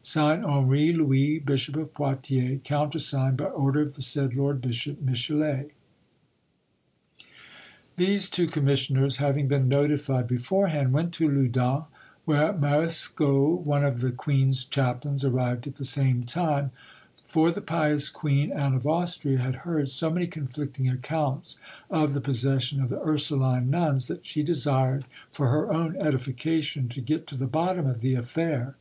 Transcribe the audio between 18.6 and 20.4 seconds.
of Austria, had heard so many